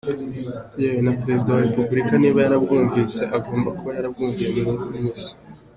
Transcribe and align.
Yewe 0.81 0.99
na 1.05 1.13
Perezida 1.21 1.49
wa 1.55 1.63
Republika 1.67 2.13
niba 2.17 2.39
yarabwumvise 2.43 3.21
agomba 3.37 3.69
kuba 3.77 3.91
yarabwumviye 3.97 4.59
mu 4.65 4.73
misa. 5.03 5.33